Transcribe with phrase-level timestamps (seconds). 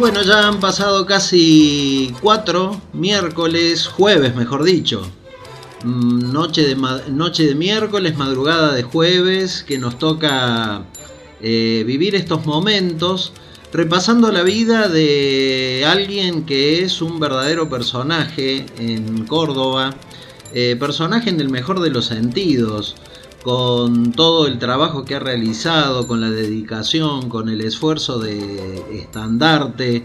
[0.00, 5.02] Bueno, ya han pasado casi cuatro miércoles, jueves mejor dicho.
[5.84, 6.74] Mm, noche de,
[7.10, 10.84] noche de miércoles, madrugada de jueves, que nos toca
[11.42, 13.34] eh, vivir estos momentos
[13.74, 19.94] repasando la vida de alguien que es un verdadero personaje en Córdoba,
[20.54, 22.96] eh, personaje en el mejor de los sentidos,
[23.42, 30.04] con todo el trabajo que ha realizado, con la dedicación, con el esfuerzo de estandarte,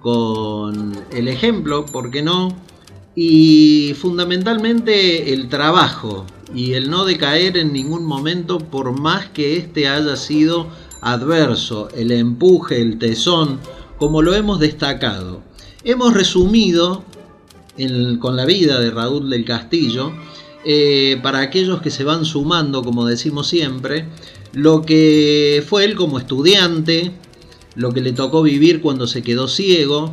[0.00, 2.56] con el ejemplo, ¿por qué no?
[3.16, 9.88] Y fundamentalmente el trabajo y el no decaer en ningún momento por más que este
[9.88, 10.68] haya sido
[11.00, 13.58] adverso, el empuje, el tesón,
[13.98, 15.40] como lo hemos destacado.
[15.82, 17.04] Hemos resumido
[18.20, 20.12] con la vida de Raúl del Castillo
[20.68, 24.08] eh, para aquellos que se van sumando, como decimos siempre,
[24.52, 27.12] lo que fue él como estudiante,
[27.76, 30.12] lo que le tocó vivir cuando se quedó ciego.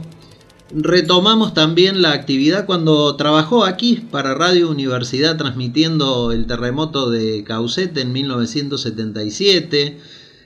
[0.72, 8.02] Retomamos también la actividad cuando trabajó aquí para Radio Universidad transmitiendo el terremoto de Caucete
[8.02, 9.98] en 1977.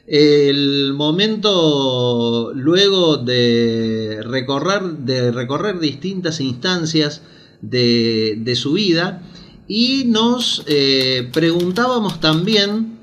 [0.08, 7.24] El momento luego de recorrer, distintas instancias
[7.62, 9.22] de su vida
[9.68, 12.98] y nos eh, preguntábamos también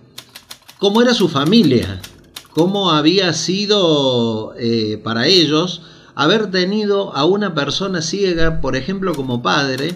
[0.79, 2.01] cómo era su familia,
[2.53, 5.83] cómo había sido eh, para ellos
[6.15, 9.95] haber tenido a una persona ciega, por ejemplo, como padre,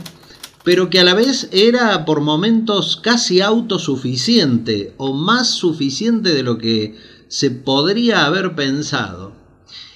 [0.65, 6.59] pero que a la vez era por momentos casi autosuficiente o más suficiente de lo
[6.59, 6.97] que
[7.29, 9.33] se podría haber pensado.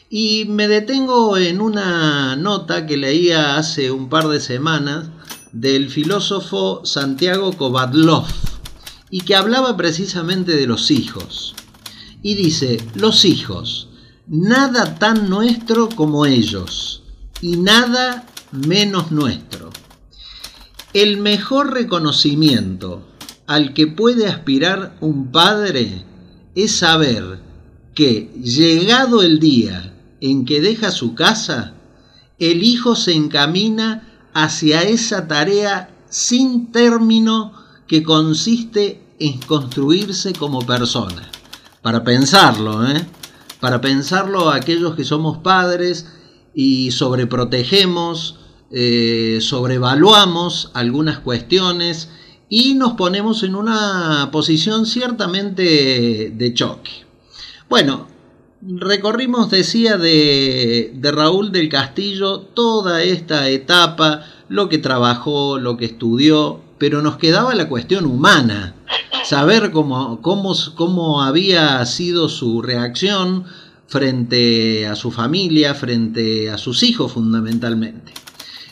[0.09, 5.09] Y me detengo en una nota que leía hace un par de semanas
[5.53, 8.27] del filósofo Santiago Kovadlov
[9.11, 11.55] y que hablaba precisamente de los hijos.
[12.23, 13.89] Y dice, los hijos,
[14.27, 17.03] nada tan nuestro como ellos
[17.41, 19.71] y nada menos nuestro.
[20.95, 23.07] El mejor reconocimiento
[23.47, 26.05] al que puede aspirar un padre
[26.55, 27.41] es saber
[27.95, 31.75] que, llegado el día en que deja su casa,
[32.39, 37.53] el hijo se encamina hacia esa tarea sin término
[37.87, 41.31] que consiste en construirse como persona.
[41.81, 43.07] Para pensarlo, ¿eh?
[43.61, 46.07] Para pensarlo aquellos que somos padres
[46.55, 48.39] y sobreprotegemos,
[48.71, 52.09] eh, sobrevaluamos algunas cuestiones
[52.49, 56.91] y nos ponemos en una posición ciertamente de choque.
[57.69, 58.07] Bueno,
[58.63, 66.61] recorrimos, decía, de, Raúl del Castillo toda esta etapa, lo que trabajó, lo que estudió,
[66.79, 68.75] pero nos quedaba la cuestión humana,
[69.25, 73.45] saber cómo, cómo, cómo había sido su reacción
[73.87, 78.15] frente a su familia, frente a sus hijos fundamentalmente.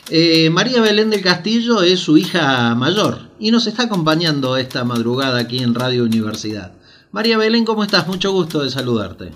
[0.09, 5.39] Eh, María Belén del Castillo es su hija mayor y nos está acompañando esta madrugada
[5.39, 6.73] aquí en Radio Universidad.
[7.11, 8.07] María Belén, ¿cómo estás?
[8.07, 9.31] Mucho gusto de saludarte.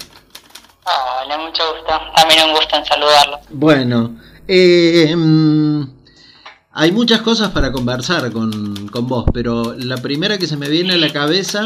[1.26, 1.94] Hola, mucho gusto.
[2.16, 3.40] También un gusto en saludarlo.
[3.50, 4.16] Bueno,
[4.48, 5.82] eh, mm,
[6.74, 10.98] hay muchas cosas para conversar con, vos, pero la primera que se me viene a
[10.98, 11.66] la cabeza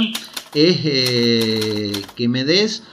[0.53, 2.83] es eh, que me des,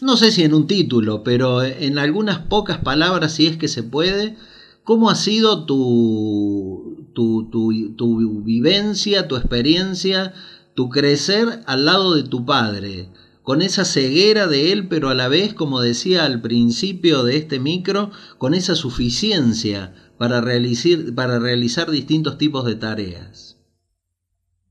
[0.00, 3.82] no sé si en un título, pero en algunas pocas palabras, si es que se
[3.82, 4.36] puede,
[4.84, 10.34] cómo ha sido tu, tu, tu, tu vivencia, tu experiencia,
[10.74, 13.08] tu crecer al lado de tu padre
[13.48, 17.58] con esa ceguera de él, pero a la vez, como decía al principio de este
[17.58, 23.56] micro, con esa suficiencia para realizar, para realizar distintos tipos de tareas?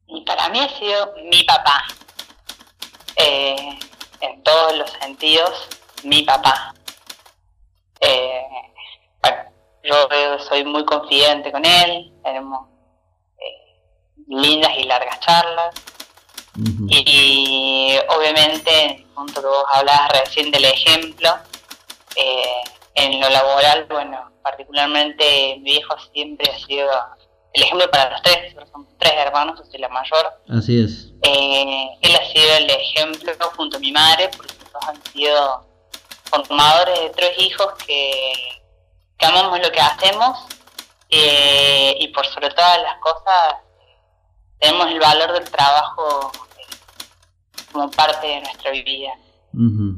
[0.05, 1.85] Y para mí ha sido mi papá,
[3.15, 3.79] eh,
[4.21, 5.69] en todos los sentidos,
[6.03, 6.75] mi papá.
[7.99, 8.43] Eh,
[9.85, 10.07] yo
[10.47, 12.67] soy muy confidente con él, tenemos
[13.39, 15.73] eh, lindas y largas charlas
[16.57, 21.29] y obviamente, en el punto que vos hablabas recién del ejemplo,
[22.15, 22.61] eh,
[22.95, 26.89] en lo laboral, bueno, particularmente mi viejo siempre ha sido
[27.53, 30.33] el ejemplo para los tres, somos tres hermanos, yo soy la mayor.
[30.49, 31.11] Así es.
[31.23, 35.67] Eh, él ha sido el ejemplo junto a mi madre, porque todos han sido
[36.25, 38.33] formadores de tres hijos que,
[39.17, 40.45] que amamos lo que hacemos
[41.09, 43.55] eh, y por sobre todas las cosas
[44.59, 46.31] tenemos el valor del trabajo
[47.71, 49.11] como parte de nuestra vida.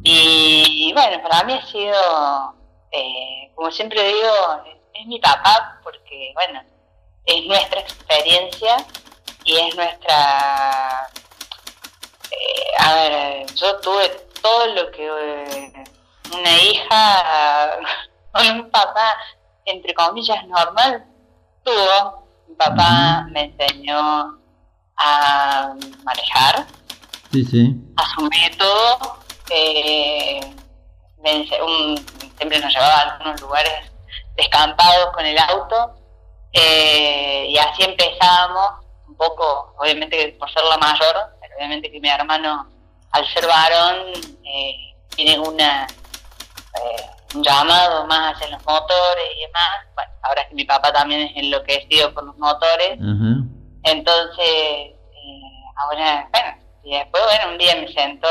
[0.03, 2.55] y, bueno, para mí ha sido,
[2.91, 4.63] eh, como siempre digo,
[4.93, 6.61] es, mi papá porque, bueno,
[7.25, 8.85] es nuestra experiencia
[9.45, 11.09] y es nuestra...
[12.31, 14.09] Eh, a ver, yo tuve
[14.41, 15.09] todo lo que
[16.33, 17.79] una hija
[18.31, 19.15] con un papá,
[19.65, 21.05] entre comillas, normal,
[21.63, 22.27] tuvo.
[22.47, 24.39] Mi papá me enseñó
[24.97, 25.73] a
[26.03, 26.65] manejar,
[27.31, 27.75] sí, sí.
[27.97, 29.19] a su método.
[29.51, 30.39] Eh,
[32.37, 33.91] siempre nos llevaba a algunos lugares
[34.35, 35.95] descampados con el auto.
[36.53, 42.09] Eh, y así empezábamos, un poco, obviamente por ser la mayor, pero obviamente que mi
[42.09, 42.67] hermano,
[43.11, 47.05] al ser varón, eh, tiene una eh,
[47.35, 49.69] un llamado más hacia los motores y demás.
[49.93, 52.97] Bueno, ahora que mi papá también es enloquecido por los motores.
[53.83, 54.95] Entonces,
[55.75, 58.27] ahora, bueno, y después, bueno, un día me sentó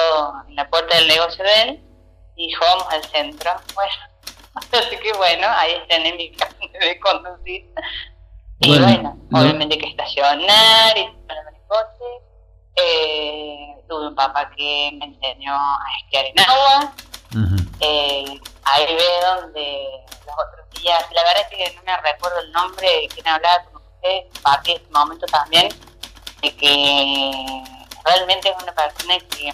[0.49, 1.83] en la puerta del negocio de él
[2.37, 3.50] y dijo, vamos al centro.
[3.75, 3.93] Bueno,
[4.73, 7.71] así que bueno, ahí en mi casa de conducir.
[8.61, 12.25] Y bueno, obviamente que estacionar y para el coche.
[12.81, 16.93] Eh, tuve un papá que me enseñó a esquiar en agua.
[17.81, 19.89] Eh, ahí ve donde
[20.27, 23.65] los otros días, la verdad es que no me recuerdo el nombre de quien hablaba
[23.65, 24.27] con usted,
[24.65, 25.69] en ese momento también,
[26.43, 29.53] de que realmente es una persona que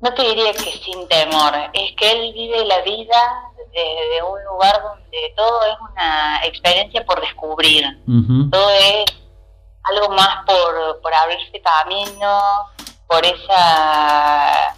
[0.00, 4.82] no te diría que sin temor, es que él vive la vida desde un lugar
[4.82, 7.84] donde todo es una experiencia por descubrir,
[8.50, 9.04] todo es
[9.84, 12.40] algo más por, por abrirse camino,
[13.06, 14.74] por esa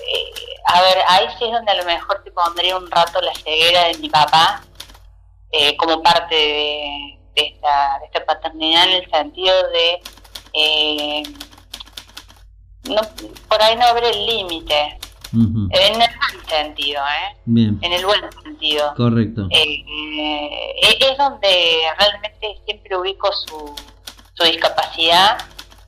[0.00, 3.34] eh, a ver, ahí sí es donde a lo mejor te pondría un rato la
[3.34, 4.62] ceguera de mi papá
[5.50, 10.02] eh, como parte de, esta, de esta paternidad en el sentido de
[10.54, 11.22] eh,
[12.84, 13.00] no,
[13.48, 14.98] por ahí no haber el límite.
[15.32, 17.36] En el buen sentido, ¿eh?
[17.82, 18.94] En el buen sentido.
[18.96, 19.48] Correcto.
[19.50, 23.74] es donde realmente siempre ubico su,
[24.34, 25.38] su discapacidad,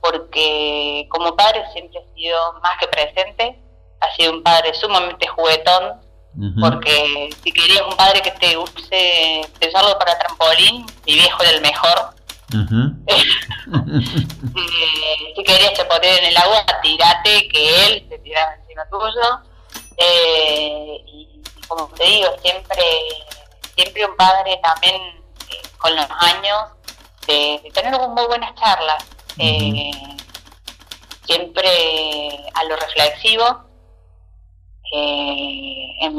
[0.01, 3.59] porque como padre siempre ha sido más que presente,
[4.01, 6.01] ha sido un padre sumamente juguetón,
[6.59, 11.51] porque si querías un padre que te use, te usarlo para trampolín, mi viejo era
[11.51, 12.16] el mejor.
[13.69, 19.41] Eh, si querías chapotear en el agua, tirate, que él se tiraba encima tuyo.
[19.97, 22.83] Eh, y, como te digo, siempre,
[23.75, 26.69] siempre un padre también eh, con los años
[27.27, 29.03] de, tener muy buenas charlas.
[31.25, 31.69] siempre
[32.53, 33.67] a lo reflexivo
[34.93, 36.09] eh,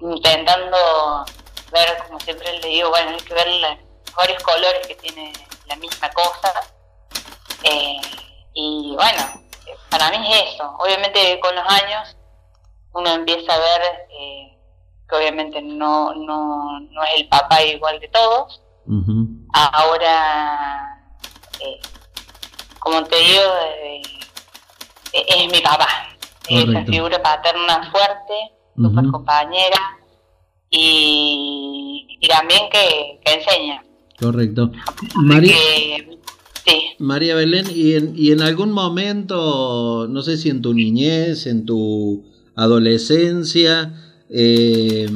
[0.00, 1.24] intentando
[1.72, 5.32] ver, como siempre le digo, bueno, hay que ver los varios colores que tiene
[5.70, 6.52] la misma cosa.
[7.62, 8.00] Eh,
[8.52, 9.22] y bueno,
[9.90, 10.76] para mí es eso.
[10.78, 12.16] Obviamente con los años
[12.92, 13.80] uno empieza a ver
[14.10, 14.58] eh,
[15.08, 18.62] que obviamente no, no, no es el papá igual de todos.
[19.52, 21.00] Ahora,
[21.60, 21.80] eh,
[22.80, 23.42] como te digo,
[25.12, 26.10] es mi papá
[26.58, 28.34] esa figura paterna fuerte,
[28.76, 29.98] super compañera
[30.68, 33.82] y, también que, enseña.
[34.20, 34.72] Correcto.
[35.16, 35.56] María,
[36.98, 41.64] María Belén, ¿y en, ¿y en algún momento, no sé si en tu niñez, en
[41.64, 43.94] tu adolescencia,
[44.28, 45.08] eh,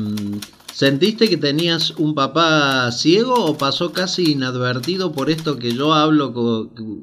[0.75, 6.35] ¿Sentiste que tenías un papá ciego o pasó casi inadvertido por esto que yo hablo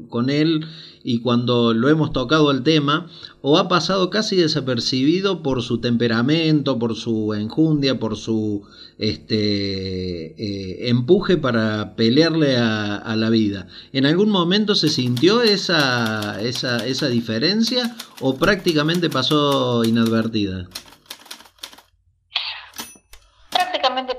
[0.09, 0.65] con, él
[1.03, 3.08] y cuando lo hemos tocado el tema?
[3.41, 8.67] ¿O ha pasado casi desapercibido por su temperamento, por su enjundia, por su
[8.98, 13.67] este, eh, empuje para pelearle a, la vida?
[13.93, 20.67] ¿En algún momento se sintió esa, esa, esa diferencia o prácticamente pasó inadvertida?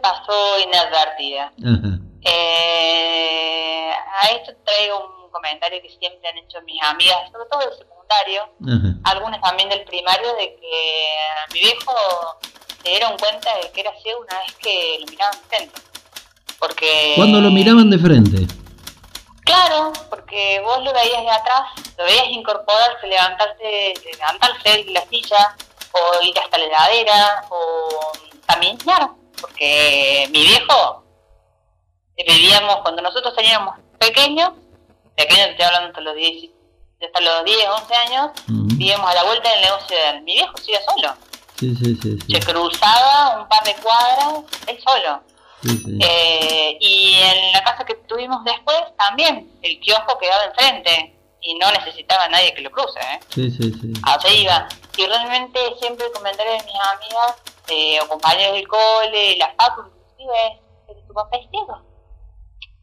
[0.03, 1.53] pasó inadvertida.
[2.23, 7.79] Eh, a esto traigo un comentario que siempre han hecho mis amigas, sobre todo del
[7.79, 8.49] secundario,
[9.05, 11.09] algunas también del primario, de que
[11.53, 11.95] mi viejo
[12.83, 15.81] se dieron cuenta de que era ciego una vez que lo miraban de frente.
[16.59, 17.12] Porque...
[17.17, 18.55] ¿Cuándo lo miraban de frente?
[19.45, 21.62] Claro, porque vos lo veías de atrás,
[21.99, 25.57] lo veías incorporarse, levantarse, levantarse de la silla,
[25.93, 28.12] o ir hasta la heladera, o
[28.47, 29.11] caminar
[29.43, 31.05] porque mi viejo
[32.17, 34.53] vivíamos cuando nosotros teníamos pequeños,
[35.16, 36.50] pequeños estoy hablando hasta los 10,
[37.02, 40.23] hasta los 10, 11 años, vivíamos a la vuelta del negocio de él.
[40.23, 41.14] Mi viejo sigue solo.
[41.59, 45.23] Sí, sí, sí, Se cruzaba un par de cuadras, él solo.
[46.00, 51.71] Eh, y en la casa que tuvimos después también, el kiosco quedaba enfrente y no
[51.71, 52.99] necesitaba nadie que lo cruce.
[52.99, 53.21] ¿eh?
[53.28, 53.92] Sí, sí, sí.
[54.02, 54.69] Así iba.
[54.97, 59.83] Y realmente siempre el comentario de mis amigas eh, o compañeros del cole, la facu,
[59.83, 61.91] inclusive, es tu papá es ciego.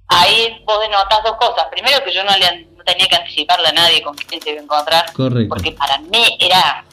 [0.09, 1.65] Ahí vos denotas dos cosas.
[1.71, 4.59] Primero que yo no, le, no tenía que anticiparle a nadie con quién se iba
[4.59, 5.13] a encontrar.
[5.13, 5.49] Correcto.
[5.49, 6.83] Porque para mí era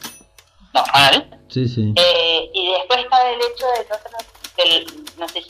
[0.73, 1.39] normal.
[1.49, 1.93] Sí, sí.
[1.95, 4.17] Eh, y después está el hecho otro,
[4.57, 5.43] del, no sé,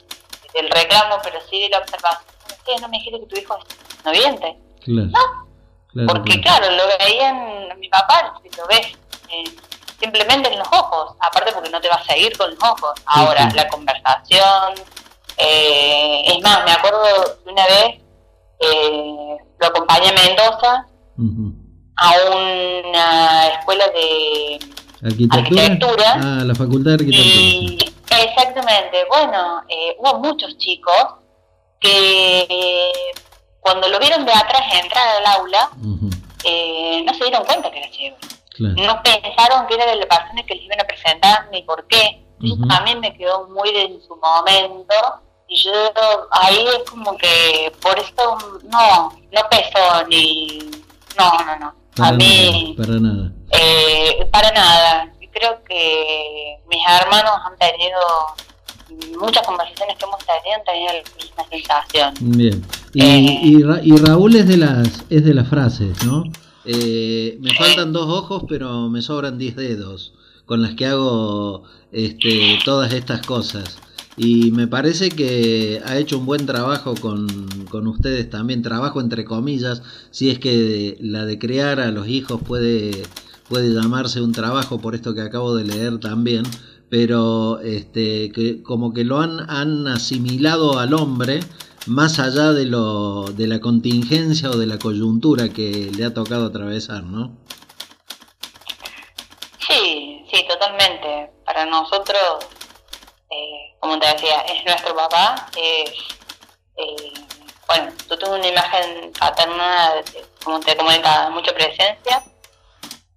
[0.53, 2.23] del reclamo, pero sí de la observación.
[2.49, 4.57] Ustedes no me dijiste que tu hijo es noviente.
[4.83, 5.09] Claro.
[5.93, 8.87] No, porque claro, lo veían mi papá, si lo ves
[9.29, 9.43] eh,
[9.99, 12.93] simplemente en los ojos, aparte porque no te vas a ir con los ojos.
[13.05, 14.75] Ahora, la conversación,
[15.37, 18.01] eh, es más, me acuerdo de una vez,
[18.59, 20.87] eh, lo acompañé a Mendoza
[21.99, 24.59] a una escuela de
[25.03, 26.13] arquitectura.
[26.15, 28.23] Ah, la facultad de arquitectura.
[28.23, 31.05] exactamente, bueno, eh, hubo muchos chicos
[31.79, 32.81] que
[33.59, 35.69] cuando lo vieron de atrás entrar al aula,
[36.43, 38.17] eh, no se dieron cuenta que era ciego.
[38.59, 42.23] No pensaron que era de las personas que les iban a presentar ni por qué.
[42.69, 44.95] A mí me quedó muy de en su momento
[45.47, 45.71] y yo
[46.31, 48.37] ahí es como que por eso
[48.71, 50.59] no, no pesó ni...
[51.17, 51.75] No, no, no.
[51.95, 52.75] Para a mí...
[52.77, 53.31] Nada, para nada.
[53.51, 55.13] Eh, para nada.
[55.31, 57.99] Creo que mis hermanos han tenido
[59.19, 62.13] muchas conversaciones que hemos tenido han tenido la misma sensación.
[62.37, 62.65] Bien.
[62.93, 66.23] Y, eh, y, Raúl es de las es de las frases, ¿no?
[66.65, 70.13] Eh, me faltan dos ojos, pero me sobran diez dedos
[70.45, 73.77] con las que hago este, todas estas cosas.
[74.17, 77.27] Y me parece que ha hecho un buen trabajo con,
[77.69, 82.41] con, ustedes también, trabajo entre comillas, si es que la de crear a los hijos
[82.41, 83.03] puede,
[83.47, 86.43] puede llamarse un trabajo por esto que acabo de leer también,
[86.89, 91.41] pero este, que como que lo han, han asimilado al hombre
[91.87, 96.47] más allá de, lo, de la contingencia o de la coyuntura que le ha tocado
[96.47, 97.37] atravesar, ¿no?
[99.59, 101.31] Sí, sí, totalmente.
[101.45, 102.45] Para nosotros,
[103.29, 105.91] eh, como te decía, es nuestro papá, es,
[106.77, 107.13] eh,
[107.67, 109.91] bueno, tú tienes una imagen paterna,
[110.43, 112.23] como te comunica, mucha presencia,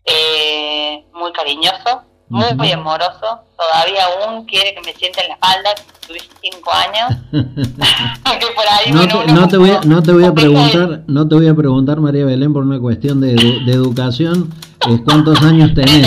[0.04, 5.74] eh, muy cariñoso, muy, muy amoroso, todavía aún quiere que me siente en la falda,
[6.06, 7.18] tuviste cinco años.
[7.32, 12.24] no, te, voy a, no te voy a preguntar, no te voy a preguntar María
[12.24, 14.52] Belén por una cuestión de, de, educación,
[15.04, 16.06] ¿cuántos años tenés?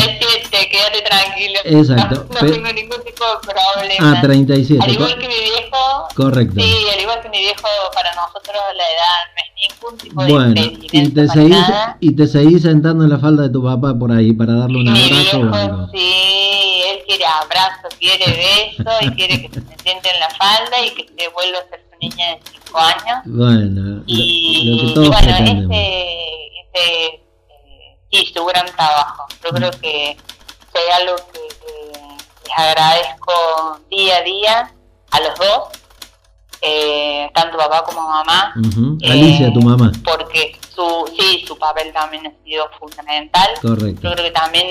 [0.93, 1.59] 37, quédate tranquilo.
[1.65, 2.27] Exacto.
[2.29, 4.17] No, tengo ningún tipo de problema.
[4.17, 4.83] Ah, 37.
[4.83, 6.07] Al igual que mi viejo.
[6.15, 6.62] Correcto.
[6.62, 10.53] Sí, al igual que mi viejo, para nosotros la edad no es ningún tipo bueno,
[10.53, 11.65] de y te seguís
[12.00, 14.89] y te seguís sentando en la falda de tu papá por ahí para darle un
[14.89, 15.88] abrazo o algo.
[15.91, 20.91] Sí, él quiere abrazo, quiere beso y quiere que se siente en la falda y
[20.91, 23.21] que se vuelva a ser su niña de 5 años.
[23.25, 27.23] Bueno, y, lo, que todos bueno, ese, ese
[28.12, 29.25] sí, su gran trabajo.
[29.43, 30.17] Yo creo que
[30.80, 34.74] es algo que les agradezco día a día
[35.12, 35.70] a los dos,
[36.62, 38.53] eh, tanto papá como mamá.
[39.03, 39.92] Alicia, tu mamá.
[40.03, 43.53] Porque su, sí, su papel también ha sido fundamental.
[43.62, 44.01] Correcto.
[44.01, 44.68] Yo creo que también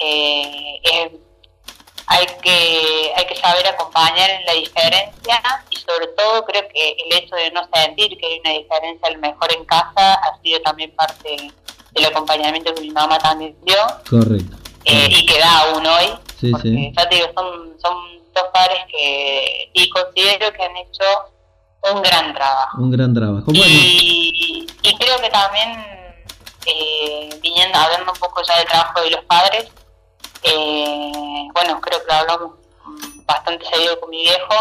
[0.00, 1.12] eh, es
[2.08, 5.40] hay que, hay que saber acompañar en la diferencia
[5.70, 9.10] y sobre todo creo que el hecho de no sentir que hay una diferencia a
[9.10, 11.52] lo mejor en casa ha sido también parte
[11.92, 13.76] del acompañamiento que mi mamá también dio.
[14.08, 14.56] Correcto.
[14.86, 16.12] Eh, y que da aún hoy.
[16.40, 16.92] Sí, porque sí.
[16.96, 17.96] ya te digo, son, son
[18.32, 21.04] dos padres que y considero que han hecho
[21.92, 22.82] un gran trabajo.
[22.82, 23.46] Un gran trabajo.
[23.52, 25.70] Y, y creo que también,
[26.66, 29.66] eh, viniendo verme un poco ya del trabajo de los padres,
[30.42, 32.52] eh, bueno, creo que lo hablamos
[33.24, 34.54] bastante seguido con mi viejo,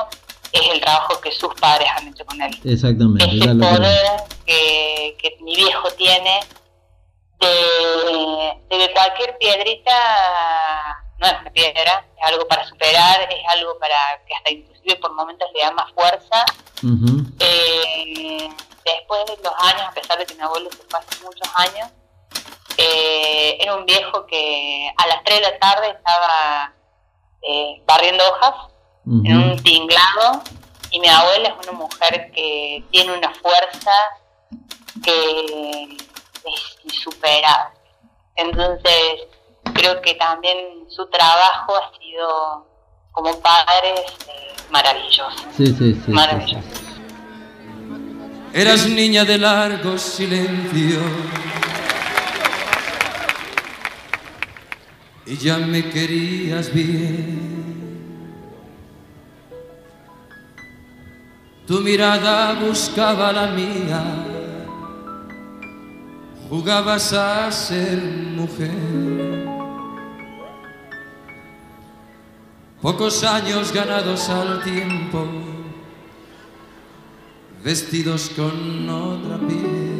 [0.51, 2.55] es el trabajo que sus padres han hecho con él.
[2.63, 3.25] Exactamente.
[3.25, 6.39] Ese poder que, que, mi viejo tiene
[7.39, 13.95] de, de, cualquier piedrita no es una piedra, es algo para superar, es algo para
[14.27, 16.45] que hasta inclusive por momentos le da más fuerza.
[17.39, 18.49] eh,
[18.85, 21.89] después de los años, a pesar de que mi abuelo se fue hace muchos años,
[22.77, 26.73] eh, era un viejo que a las 3 de la tarde estaba
[27.47, 28.71] eh, barriendo hojas
[29.05, 30.41] en un tinglado
[30.89, 33.91] y mi abuela es una mujer que tiene una fuerza
[35.03, 35.95] que
[36.45, 37.79] es insuperable.
[38.35, 39.27] Entonces,
[39.73, 42.67] creo que también su trabajo ha sido
[43.11, 45.45] como padres eh, maravilloso.
[45.55, 46.11] Sí, sí, sí.
[46.11, 46.67] Maravilloso.
[48.53, 51.01] Eras niña de largo silencio
[55.25, 57.55] y ya me querías bien.
[61.67, 64.03] Tu mirada buscaba la mía,
[66.49, 68.01] jugabas a ser
[68.35, 68.71] mujer.
[72.81, 75.25] Pocos años ganados al tiempo,
[77.63, 79.95] vestidos con otra piel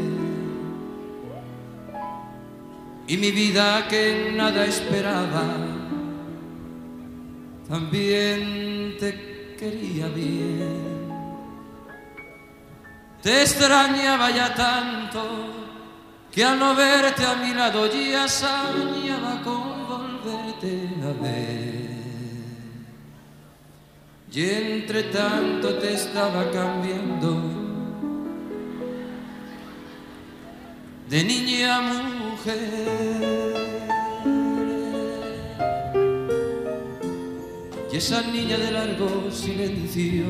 [3.08, 5.44] y mi vida que nada esperaba
[7.68, 10.96] también te quería bien.
[13.22, 15.65] Te extrañaba ya tanto
[16.36, 21.86] que al no verte a mi lado ya soñaba con volverte a ver.
[24.34, 27.42] Y entre tanto te estaba cambiando
[31.10, 32.76] de niña a mujer.
[37.94, 40.26] Y esa niña de largo silencio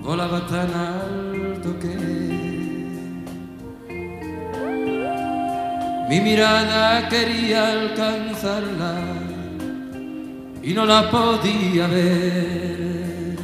[0.00, 2.39] volaba tan alto que
[6.10, 8.96] mi mirada quería alcanzarla
[10.60, 13.36] y no la podía ver.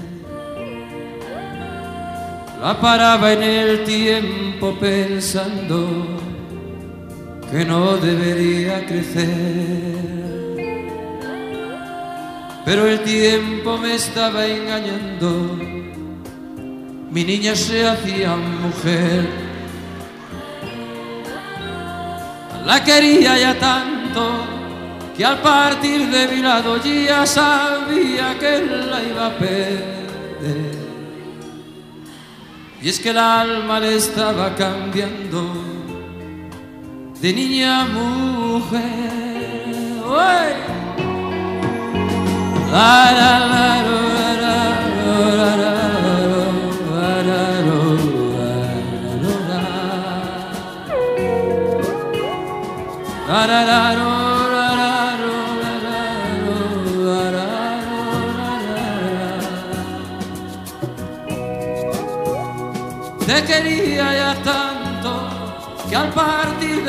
[2.60, 6.18] La paraba en el tiempo pensando
[7.52, 10.56] que no debería crecer.
[12.64, 15.56] Pero el tiempo me estaba engañando,
[17.12, 19.45] mi niña se hacía mujer.
[22.66, 24.44] La quería ya tanto
[25.16, 30.76] que al partir de mi lado ya sabía que la iba a perder.
[32.82, 35.52] Y es que el alma le estaba cambiando
[37.20, 39.16] de niña a mujer.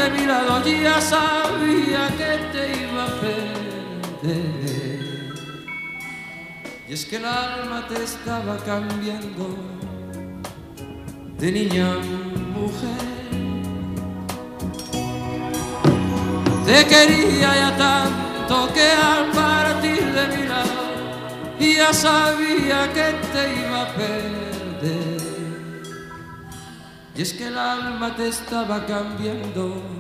[0.10, 4.58] De mi lado ya sabía que te iba a perder.
[6.88, 9.46] Y es que el alma te estaba cambiando
[11.38, 11.98] de niña a
[12.58, 13.18] mujer.
[16.66, 20.88] Te quería ya tanto que al partir de mi lado
[21.60, 25.18] ya sabía que te iba a perder.
[27.16, 29.97] Y es que el alma te estaba cambiando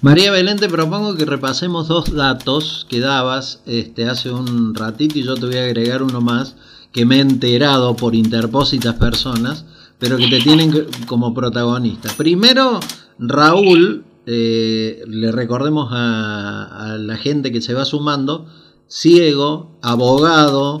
[0.00, 5.24] María Belén, te propongo que repasemos dos datos que dabas este, hace un ratito y
[5.24, 6.56] yo te voy a agregar uno más
[6.92, 9.66] que me he enterado por interpósitas personas,
[10.02, 12.12] pero que te tienen como protagonista.
[12.16, 12.80] Primero,
[13.20, 18.48] Raúl, eh, le recordemos a, a la gente que se va sumando,
[18.88, 20.80] ciego, abogado,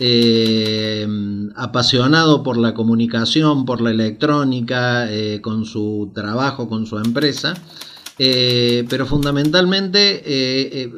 [0.00, 1.08] eh,
[1.56, 7.54] apasionado por la comunicación, por la electrónica, eh, con su trabajo, con su empresa,
[8.18, 10.92] pero fundamentalmente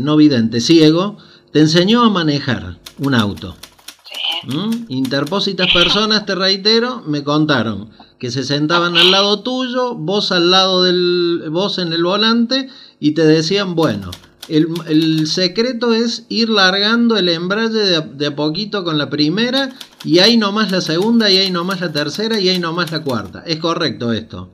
[0.00, 1.16] no vidente, ciego,
[1.52, 3.54] te enseñó a manejar un auto.
[4.44, 4.84] ¿Mm?
[4.88, 10.82] Interpósitas personas, te reitero, me contaron que se sentaban al lado tuyo, vos al lado
[10.84, 12.68] del, vos en el volante
[12.98, 14.10] y te decían, bueno,
[14.48, 19.10] el, el secreto es ir largando el embrague de a, de a poquito con la
[19.10, 19.70] primera
[20.04, 23.42] y ahí nomás la segunda y ahí nomás la tercera y ahí nomás la cuarta.
[23.46, 24.50] ¿Es correcto esto?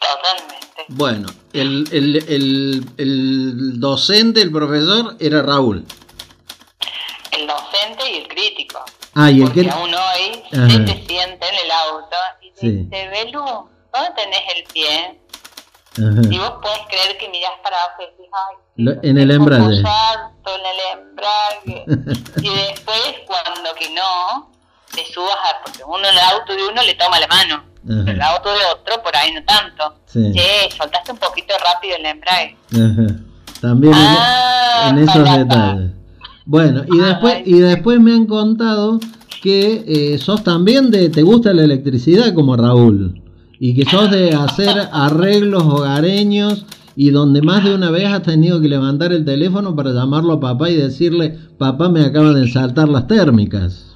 [0.00, 0.56] Totalmente.
[0.88, 5.84] Bueno, el, el- el- el docente, el profesor era Raúl.
[7.32, 8.80] El docente y el crítico.
[9.18, 9.70] Ah, y el Porque que...
[9.70, 10.70] aún hoy Ajá.
[10.70, 12.68] se te sienta en el auto y te Sí.
[12.70, 15.20] dice, Belú, ¿dónde tenés el pie?
[15.98, 16.20] Ajá.
[16.30, 19.82] Y vos podés creer que mirás para abajo y decís, ay, Lo- en el embrague.
[19.86, 21.84] alto en el embrague.
[22.42, 24.52] y después, cuando que no,
[24.94, 28.02] te subas a, porque uno en el auto de uno le toma la mano, Ajá.
[28.04, 29.94] pero el auto de otro por ahí no tanto.
[30.04, 30.30] Sí.
[30.34, 32.56] Che, soltaste un poquito rápido el embrague.
[32.72, 33.16] Ajá.
[33.62, 35.90] También en- Ah, en, esos detalles.
[36.46, 39.00] Bueno, y Ah, después, y después me han contado
[39.42, 43.20] que eh, sos también de, te gusta la electricidad como Raúl,
[43.58, 48.60] y que sos de hacer arreglos hogareños y donde más de una vez has tenido
[48.60, 52.88] que levantar el teléfono para llamarlo a papá y decirle, papá me acaban de saltar
[52.88, 53.94] las térmicas.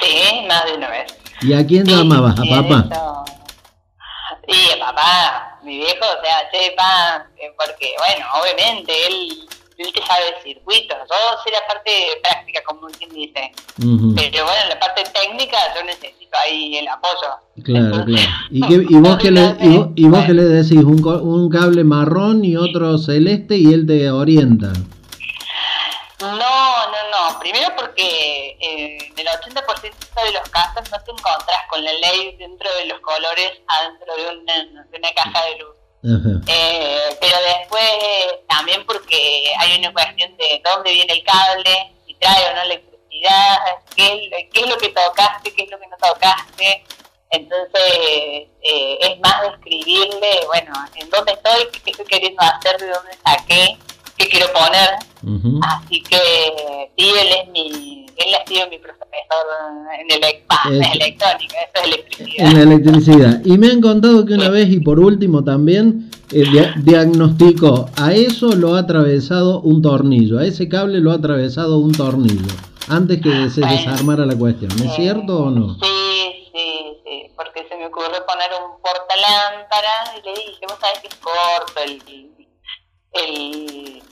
[0.00, 1.14] Sí, más de una vez.
[1.42, 2.38] ¿Y a quién Sí, llamabas?
[2.38, 2.86] ¿A sí, papá?
[2.92, 3.24] eso.
[4.48, 9.38] Sí, a papá, mi viejo, o sea, che, pa, eh, porque, bueno, obviamente él
[9.82, 11.90] él te sabe circuitos, yo sé la parte
[12.22, 13.52] práctica, como quien dice,
[14.16, 17.28] pero bueno, en la parte técnica yo necesito ahí el apoyo.
[17.64, 18.28] Claro, claro.
[18.50, 20.78] ¿Y, qué- y vos, qué le, y, vos, y vos qué le decís?
[20.84, 24.72] Un, un cable marrón y otro celeste y él te orienta.
[26.20, 27.38] No, no, no.
[27.40, 32.36] Primero porque eh, en el 80% de los casos no te encontrás con la ley
[32.38, 35.74] dentro de los colores adentro de una, de una caja de luz.
[36.04, 37.82] Eh, pero después
[38.48, 43.58] también porque hay una cuestión de dónde viene el cable, si trae o no electricidad,
[43.94, 46.84] qué es lo que tocaste, qué es lo que no tocaste.
[47.30, 47.82] Entonces
[48.62, 53.78] eh, es más describirle, bueno, en dónde estoy, qué estoy queriendo hacer, de dónde saqué,
[54.28, 54.90] quiero poner.
[55.62, 56.18] Así que
[56.98, 59.46] sí, él es mi, él ha sido mi profesor
[60.00, 62.46] en, elec- ah, en Es- electrónica, eso es electricidad.
[62.46, 63.40] En la electricidad.
[63.44, 68.12] Y me han contado que una vez, y por último también, eh, dia- diagnosticó, a
[68.12, 72.52] eso lo ha atravesado un tornillo, a ese cable lo ha atravesado un tornillo,
[72.88, 73.76] antes que se Bueno.
[73.76, 74.72] desarmara la cuestión.
[74.72, 75.74] ¿Es Eh, cierto o no?
[75.74, 80.98] Sí, sí, sí, porque se me ocurrió poner un portalámpara y le dije, vos sabés
[81.00, 82.02] que es corto el,
[83.14, 84.02] el,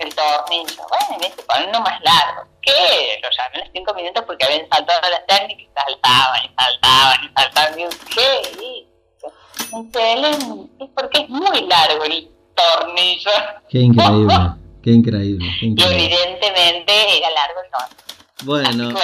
[0.00, 0.82] el tornillo.
[0.88, 2.48] Bueno, y me dice, uno más largo.
[2.62, 3.20] ¿Qué?
[3.22, 7.24] Lo llamé a los cinco minutos porque habían saltado las técnicas y saltaban y saltaban
[7.24, 7.80] y saltaban.
[7.80, 7.84] Y
[8.14, 10.00] ¿qué dice,
[10.80, 13.30] es porque es muy largo el tornillo.
[13.68, 14.34] Qué increíble,
[14.82, 18.00] qué increíble, qué Y evidentemente era largo el tornillo.
[18.44, 18.94] Bueno.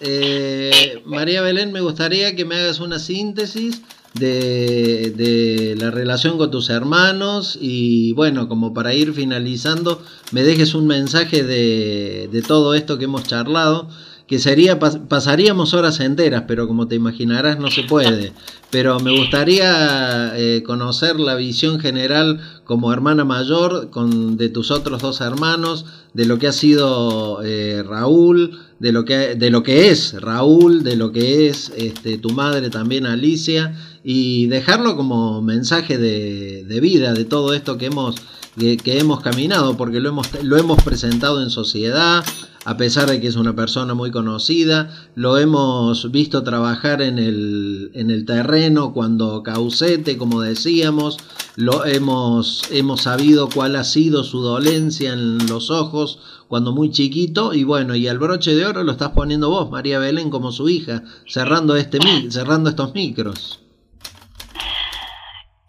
[0.00, 3.80] Eh, María Belén, me gustaría que me hagas una síntesis
[4.14, 10.00] de, de la relación con tus hermanos y bueno, como para ir finalizando,
[10.32, 13.88] me dejes un mensaje de, de todo esto que hemos charlado,
[14.26, 18.32] que sería, pas- pasaríamos horas enteras, pero como te imaginarás no se puede.
[18.70, 25.02] Pero me gustaría eh, conocer la visión general como hermana mayor con, de tus otros
[25.02, 29.90] dos hermanos, de lo que ha sido eh, Raúl, de lo que de lo que
[29.90, 35.98] es Raúl, de lo que es este, tu madre también Alicia y dejarlo como mensaje
[35.98, 38.16] de, vida de todo esto que hemos
[38.58, 42.22] que, hemos caminado porque lo hemos lo hemos presentado en sociedad
[42.64, 47.90] a pesar de que es una persona muy conocida, lo hemos visto trabajar en el,
[47.92, 51.18] en el terreno cuando caucete, como decíamos,
[51.56, 57.52] lo hemos, hemos sabido cuál ha sido su dolencia en los ojos cuando muy chiquito
[57.52, 60.68] y bueno, y el broche de oro lo estás poniendo vos, María Belén, como su
[60.68, 61.98] hija, cerrando, este,
[62.30, 63.63] cerrando estos micros.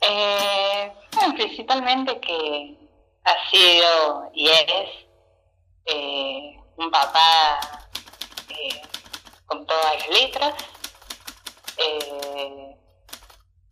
[0.08, 2.78] Eh, bueno, principalmente que
[3.24, 4.90] ha sido y es
[5.86, 7.60] eh, un papá
[8.50, 8.82] eh,
[9.48, 10.54] con todas las letras.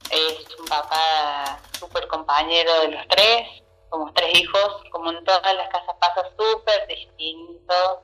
[0.09, 3.47] Es un papá súper compañero de los tres.
[3.91, 7.99] Somos tres hijos, como en todas las casas pasa súper distintos.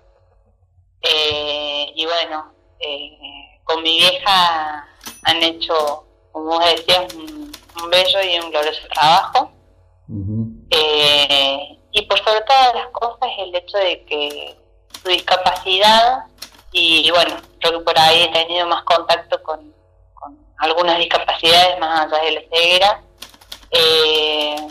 [1.96, 2.54] Y bueno,
[3.64, 4.88] con mi vieja
[5.24, 6.06] han hecho,
[6.40, 7.52] como vos decías, un,
[7.84, 9.52] un bello y un glorioso trabajo.
[10.72, 14.56] Eh, y por sobre todas las cosas el hecho de que
[15.02, 16.26] su discapacidad,
[16.72, 19.74] y bueno, creo que por ahí he tenido más contacto con,
[20.14, 23.04] con algunas discapacidades más allá de la ceguera,
[23.72, 24.68] eh,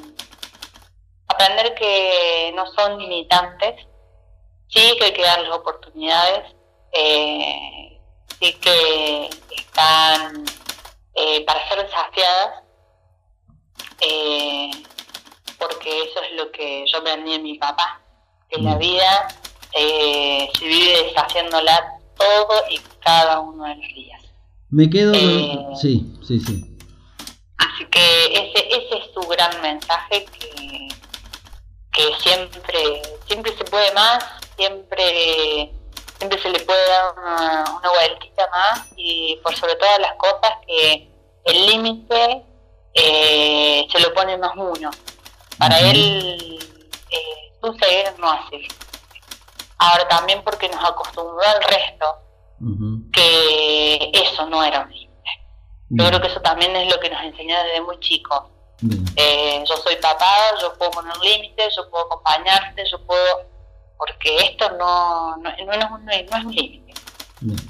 [1.29, 3.87] aprender que no son limitantes,
[4.69, 6.55] sí que hay que darles oportunidades,
[6.93, 8.01] eh,
[8.41, 10.45] sí que están
[11.19, 12.63] eh, para ser desafiadas,
[14.01, 14.71] eh,
[15.59, 18.01] porque eso es lo que yo aprendí de mi papá,
[18.49, 18.79] que la Mm.
[18.79, 19.29] vida
[19.75, 24.21] eh, se vive desafiándola todo y cada uno de los días.
[24.71, 25.77] Me quedo con...
[25.77, 26.65] Sí, sí, sí.
[27.59, 30.89] Así que ese, ese es su gran mensaje que,
[31.93, 34.25] que siempre, siempre se puede más,
[34.57, 35.73] siempre,
[36.19, 40.53] siempre se le puede dar una, una vueltita más y por sobre todas las cosas
[40.67, 41.09] que
[41.45, 42.45] el límite
[42.95, 44.91] eh, se lo pone más uno.
[45.59, 46.59] Para él
[47.11, 48.69] eh, su ceguera no hace.
[49.79, 52.19] Ahora también porque nos acostumbró al resto
[53.13, 55.09] que eso no era un límite.
[55.91, 58.43] Yo creo que eso también es lo que nos enseñó desde muy chicos.
[58.81, 59.05] bien.
[59.17, 63.58] Eh, yo soy papá, yo puedo poner límites, yo puedo acompañarte, yo puedo...
[63.99, 66.95] Porque esto no, no, no es, un, no es un límite.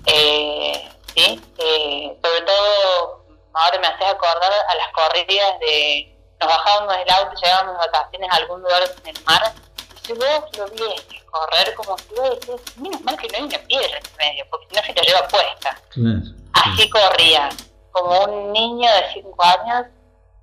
[0.06, 1.40] Eh, ¿sí?
[1.58, 6.14] Eh, sobre todo, ahora me haces acordar a las corridas de...
[6.40, 9.52] Nos bajábamos del auto y llegábamos de vacaciones a algún lugar en el mar.
[9.96, 13.42] Y si vos lo vieses correr como si vos decís, menos mal que no hay
[13.44, 16.20] una piedra en medio, porque si no se te lleva puesta Claro.
[16.54, 17.48] así corría,
[17.92, 19.86] como un niño de 5 años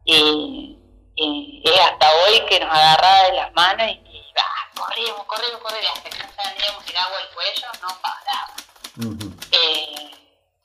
[0.03, 0.77] y,
[1.15, 4.04] y es hasta hoy que nos agarraba de las manos y, y
[4.75, 8.55] corríamos, corríamos, corríamos, hasta que no teníamos el agua al cuello, no paraba.
[9.51, 10.11] eh,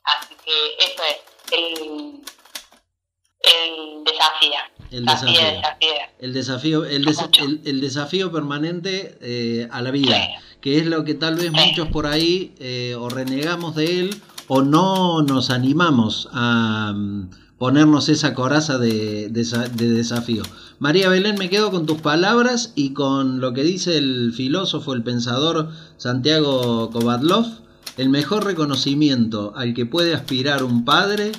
[0.05, 1.17] así que eso es,
[1.53, 2.23] el,
[3.43, 4.59] el desafío.
[4.91, 5.41] El desafío.
[6.19, 10.17] El desafío, el, el, desafío permanente eh, a la vida,
[10.61, 14.63] que es lo que tal vez muchos por ahí eh, o renegamos de él o
[14.63, 20.43] no nos animamos a mm, ponernos esa coraza de, desafío.
[20.79, 25.03] María Belén, me quedo con tus palabras y con lo que dice el filósofo, el
[25.03, 25.69] pensador
[25.99, 27.45] Santiago Kovadlov.
[27.99, 31.33] El mejor reconocimiento al que puede aspirar un padre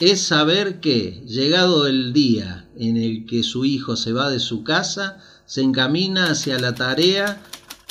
[0.00, 4.64] es saber que, llegado el día en el que su hijo se va de su
[4.64, 7.40] casa, se encamina hacia la tarea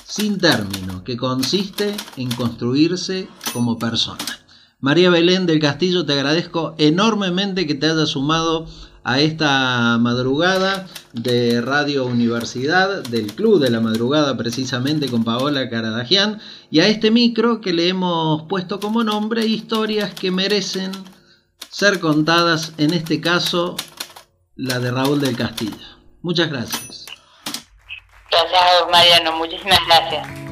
[0.05, 4.46] sin término, que consiste en construirse como persona.
[4.79, 8.67] María Belén del Castillo, te agradezco enormemente que te hayas sumado
[9.03, 16.39] a esta madrugada de Radio Universidad, del Club de la Madrugada precisamente con Paola Caradagian,
[16.69, 20.91] y a este micro que le hemos puesto como nombre Historias que merecen
[21.69, 23.77] ser contadas, en este caso
[24.55, 25.87] la de Raúl del Castillo.
[26.21, 27.07] Muchas gracias.
[28.29, 28.61] Gracias,
[28.91, 29.37] Mariano.
[29.37, 30.46] Muchísimas gracias.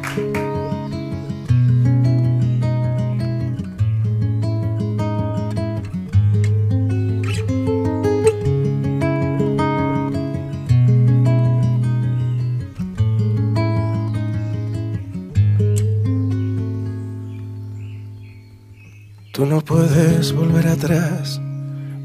[19.36, 21.42] Tú no puedes volver atrás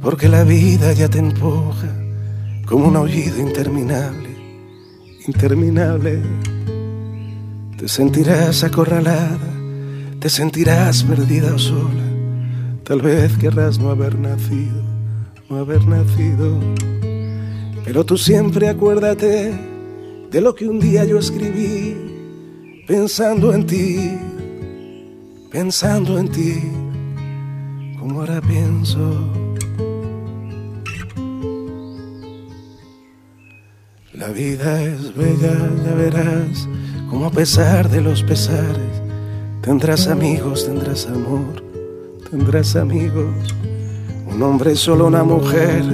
[0.02, 1.86] porque la vida ya te empuja
[2.66, 4.30] como un aullido interminable,
[5.28, 6.20] interminable.
[7.78, 9.48] Te sentirás acorralada,
[10.18, 12.02] te sentirás perdida o sola.
[12.82, 14.82] Tal vez querrás no haber nacido,
[15.48, 16.58] no haber nacido.
[17.84, 19.52] Pero tú siempre acuérdate
[20.32, 21.94] de lo que un día yo escribí,
[22.88, 24.18] pensando en ti,
[25.52, 26.79] pensando en ti
[28.00, 28.98] como ahora pienso.
[34.14, 36.66] La vida es bella, ya verás,
[37.10, 39.02] como a pesar de los pesares,
[39.60, 41.62] tendrás amigos, tendrás amor,
[42.30, 43.54] tendrás amigos.
[44.26, 45.84] Un hombre solo una mujer,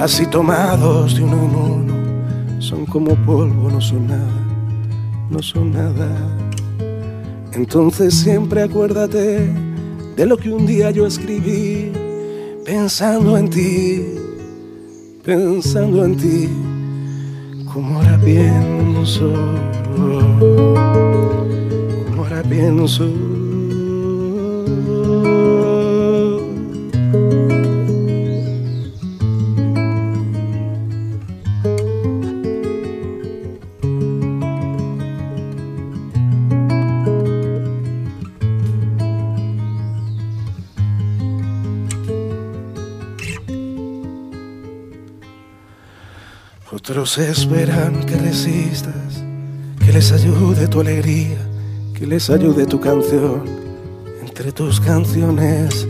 [0.00, 4.46] así tomados de uno en uno, son como polvo, no son nada,
[5.30, 6.08] no son nada.
[7.52, 9.65] Entonces siempre acuérdate
[10.16, 11.92] de lo que un día yo escribí,
[12.64, 14.02] pensando en ti,
[15.22, 16.48] pensando en ti,
[17.70, 19.30] como ahora pienso,
[22.06, 23.25] como ahora pienso.
[47.06, 49.22] Otros esperan que resistas,
[49.78, 51.38] que les ayude tu alegría,
[51.94, 53.44] que les ayude tu canción.
[54.26, 55.86] Entre tus canciones,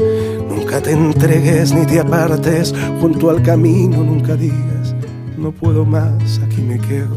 [0.46, 4.94] nunca te entregues ni te apartes, junto al camino nunca digas,
[5.38, 7.16] no puedo más, aquí me quedo,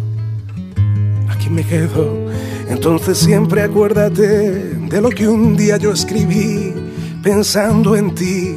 [1.27, 2.25] aquí me quedo.
[2.69, 6.73] Entonces siempre acuérdate de lo que un día yo escribí,
[7.21, 8.55] pensando en ti,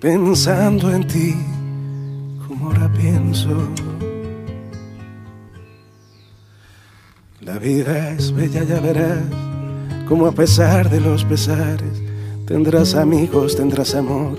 [0.00, 1.34] pensando en ti,
[2.48, 3.91] como ahora pienso.
[7.44, 9.18] La vida es bella, ya verás,
[10.08, 12.00] como a pesar de los pesares,
[12.46, 14.38] tendrás amigos, tendrás amor,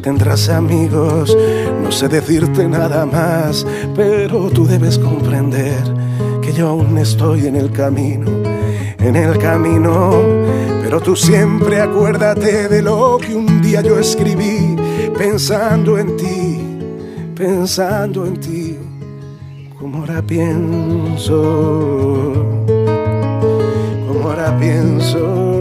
[0.00, 1.36] tendrás amigos.
[1.82, 5.82] No sé decirte nada más, pero tú debes comprender
[6.42, 8.30] que yo aún estoy en el camino,
[9.00, 10.22] en el camino.
[10.80, 14.76] Pero tú siempre acuérdate de lo que un día yo escribí,
[15.18, 16.60] pensando en ti,
[17.34, 18.78] pensando en ti
[19.84, 21.42] como ahora pienso,
[24.08, 25.53] como ahora pienso.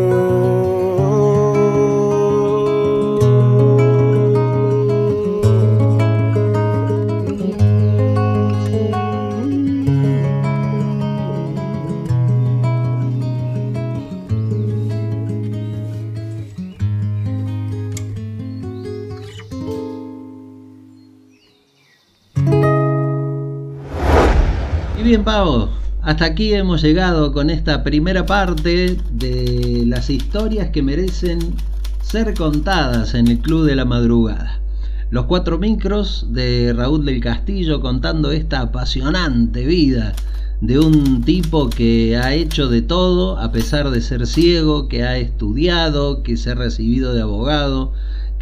[25.04, 25.70] Bien, Pavo.
[26.02, 31.56] Hasta aquí hemos llegado con esta primera parte de las historias que merecen
[32.02, 34.62] ser contadas en el Club de la Madrugada.
[35.10, 40.14] Los cuatro micros de Raúl del Castillo contando esta apasionante vida
[40.62, 45.18] de un tipo que ha hecho de todo a pesar de ser ciego, que ha
[45.18, 47.92] estudiado, que se ha recibido de abogado,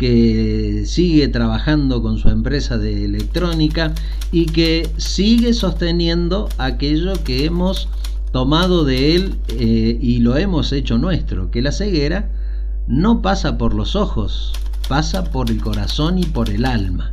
[0.02, 3.94] que sigue trabajando con su empresa de electrónica
[4.32, 7.88] y que sigue sosteniendo aquello que hemos
[8.32, 12.32] tomado de él eh, y lo hemos hecho nuestro, que la ceguera
[12.88, 14.54] no pasa por los ojos,
[14.90, 17.12] pasa por el corazón y por el alma.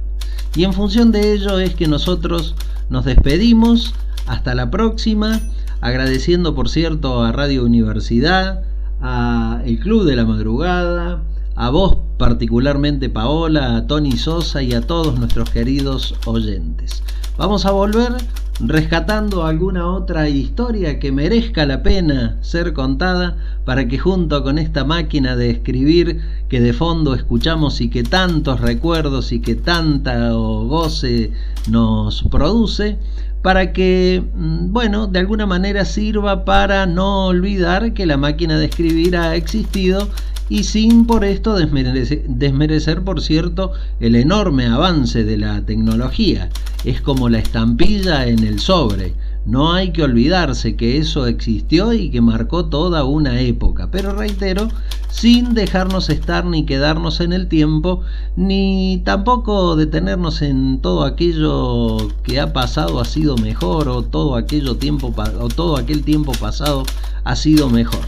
[0.57, 2.55] Y en función de ello es que nosotros
[2.89, 3.93] nos despedimos
[4.27, 5.43] hasta la próxima,
[5.83, 8.63] agradeciendo por cierto a Radio Universidad,
[9.03, 11.23] a el Club de la Madrugada,
[11.55, 17.03] a vos particularmente Paola, a Tony Sosa y a todos nuestros queridos oyentes.
[17.37, 18.13] Vamos a volver
[18.61, 24.85] rescatando alguna otra historia que merezca la pena ser contada para que junto con esta
[24.85, 31.31] máquina de escribir que de fondo escuchamos y que tantos recuerdos y que tanta goce
[31.69, 32.99] nos produce,
[33.43, 38.67] para que, mm, bueno, de alguna manera sirva para no olvidar que la máquina de
[38.67, 40.09] escribir ha existido
[40.49, 46.49] y sin por esto desmerecer, por cierto, el enorme avance de la tecnología.
[46.85, 49.15] Es como la estampilla en el sobre.
[49.45, 54.69] No hay que olvidarse que eso existió y que marcó toda una época, pero reitero,
[55.11, 58.03] sin dejarnos estar ni quedarnos en el tiempo,
[58.37, 64.77] ni tampoco detenernos en todo aquello que ha pasado ha sido mejor o todo aquello
[64.77, 66.85] tiempo o todo aquel tiempo pasado
[67.25, 68.03] ha sido mejor.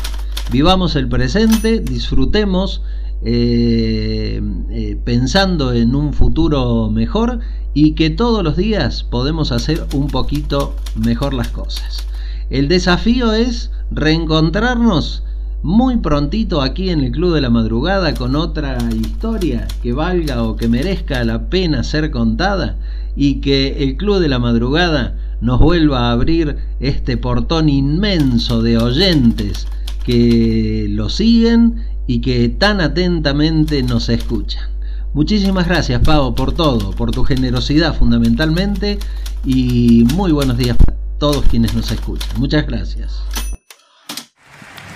[0.51, 2.83] Vivamos el presente, disfrutemos
[3.23, 7.39] eh, eh, pensando en un futuro mejor
[7.73, 12.05] y que todos los días podemos hacer un poquito mejor las cosas.
[12.51, 15.23] El desafío es reencontrarnos
[15.63, 20.57] muy prontito aquí en el Club de la Madrugada con otra historia que valga o
[20.57, 22.77] que merezca la pena ser contada
[23.15, 28.79] y que el Club de la Madrugada nos vuelva a abrir este portón inmenso de
[28.79, 29.69] oyentes
[30.05, 34.65] que lo siguen y que tan atentamente nos escuchan.
[35.13, 38.99] Muchísimas gracias, Pavo, por todo, por tu generosidad fundamentalmente
[39.45, 42.29] y muy buenos días para todos quienes nos escuchan.
[42.39, 43.23] Muchas gracias.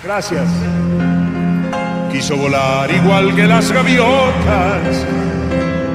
[0.03, 0.47] Gracias.
[2.11, 5.05] Quiso volar igual que las gaviotas,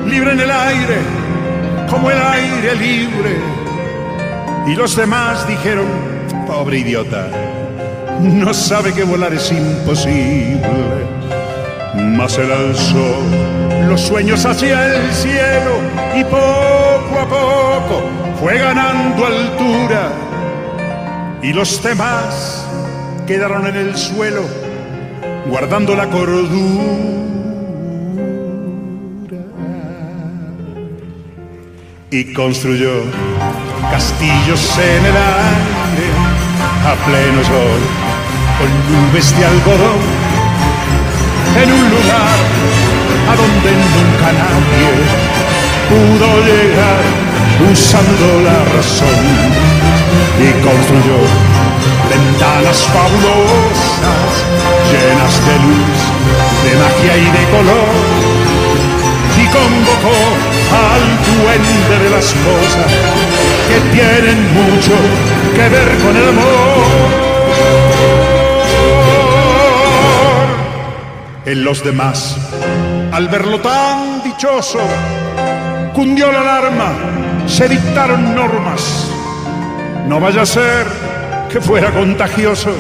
[0.07, 0.99] libre en el aire,
[1.89, 3.37] como el aire libre.
[4.67, 5.87] Y los demás dijeron,
[6.47, 7.60] pobre idiota
[8.23, 10.61] no sabe que volar es imposible.
[11.95, 13.17] Mas él alzó
[13.89, 15.81] los sueños hacia el cielo
[16.15, 18.03] y poco a poco
[18.39, 20.13] fue ganando altura.
[21.43, 22.67] Y los demás
[23.27, 24.43] quedaron en el suelo
[25.47, 26.61] guardando la cordura.
[32.11, 32.91] Y construyó
[33.91, 36.11] castillos en el aire
[36.85, 38.10] a pleno sol
[38.61, 40.01] con nubes de algodón
[41.63, 42.39] en un lugar
[43.31, 44.91] a donde nunca nadie
[45.89, 47.03] pudo llegar
[47.73, 49.21] usando la razón
[50.45, 51.21] y construyó
[52.13, 54.31] ventanas fabulosas
[54.93, 55.99] llenas de luz,
[56.65, 57.95] de magia y de color
[59.41, 60.21] y convocó
[60.85, 62.91] al duende de las cosas
[63.69, 64.95] que tienen mucho
[65.55, 67.21] que ver con el amor.
[71.51, 72.37] En los demás.
[73.13, 74.79] Al verlo tan dichoso,
[75.95, 76.93] cundió la alarma,
[77.47, 79.11] se dictaron normas.
[80.07, 80.87] No vaya a ser
[81.51, 82.71] que fuera contagioso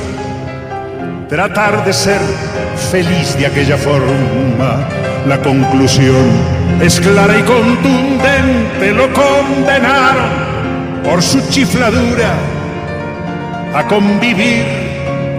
[1.29, 2.21] tratar de ser
[2.91, 4.89] feliz de aquella forma.
[5.27, 6.31] La conclusión
[6.81, 12.35] es clara y contundente, lo condenaron por su chifladura
[13.75, 14.65] a convivir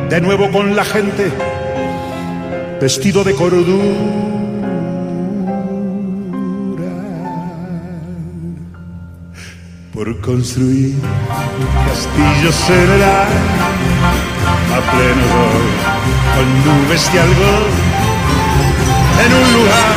[0.10, 1.32] de nuevo con la gente
[2.82, 3.76] vestido de cordura.
[9.94, 10.96] Por construir
[11.88, 15.66] castillos en el a pleno sol,
[16.34, 17.72] con nubes de algodón,
[19.26, 19.96] en un lugar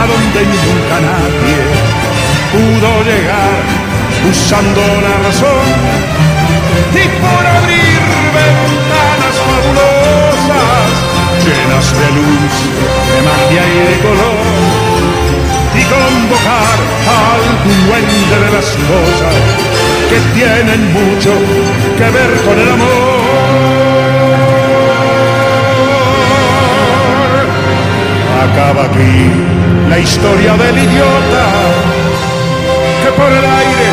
[0.00, 1.58] a donde nunca nadie
[2.52, 3.62] pudo llegar
[4.30, 5.68] usando la razón
[6.92, 7.98] y por abrir
[11.68, 12.54] de luz,
[13.12, 14.40] de magia y de color,
[15.74, 16.78] y convocar
[17.20, 19.34] al duende de las cosas
[20.08, 21.32] que tienen mucho
[21.98, 22.88] que ver con el amor.
[28.44, 29.30] Acaba aquí
[29.90, 31.46] la historia del idiota
[33.04, 33.90] que por el aire,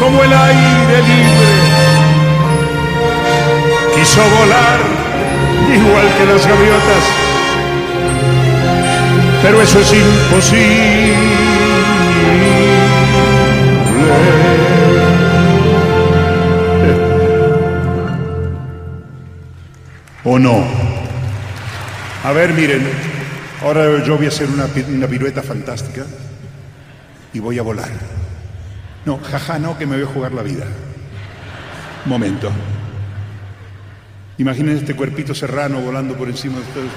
[0.00, 1.50] como el aire libre,
[3.96, 4.97] quiso volar
[5.74, 7.04] igual que las gaviotas,
[9.42, 11.58] pero eso es imposible.
[20.24, 20.62] ¿O no?
[22.24, 22.86] A ver, miren,
[23.62, 26.04] ahora yo voy a hacer una, una pirueta fantástica
[27.32, 27.88] y voy a volar.
[29.06, 30.66] No, jaja, no, que me voy a jugar la vida.
[32.04, 32.50] Momento.
[34.38, 36.90] Imaginen este cuerpito serrano volando por encima de ustedes.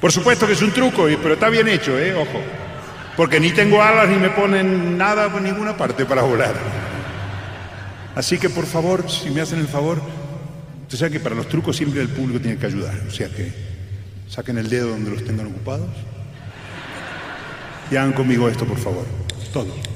[0.00, 2.14] Por supuesto que es un truco, pero está bien hecho, ¿eh?
[2.14, 2.40] Ojo.
[3.16, 6.54] Porque ni tengo alas ni me ponen nada por ninguna parte para volar.
[8.14, 10.00] Así que por favor, si me hacen el favor,
[10.82, 12.94] usted sabe que para los trucos siempre el público tiene que ayudar.
[13.06, 13.52] O sea que
[14.28, 15.90] saquen el dedo donde los tengan ocupados
[17.90, 19.04] y hagan conmigo esto, por favor.
[19.52, 19.95] Todo.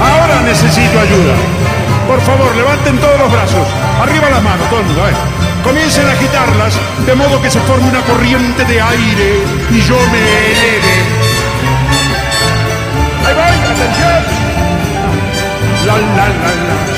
[0.00, 1.34] Ahora necesito ayuda.
[2.06, 3.66] Por favor, levanten todos los brazos.
[4.02, 5.02] Arriba las manos, todo el mundo.
[5.02, 5.14] a ver.
[5.62, 10.18] Comiencen a agitarlas de modo que se forme una corriente de aire y yo me
[10.18, 10.96] eleve.
[13.26, 14.24] Ahí voy, atención.
[15.86, 16.88] La la la.
[16.92, 16.97] La